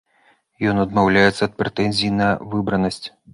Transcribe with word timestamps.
Ён 0.71 0.79
адмаўляецца 0.83 1.41
ад 1.49 1.53
прэтэнзій 1.59 2.11
на 2.23 2.31
выбранасць. 2.55 3.05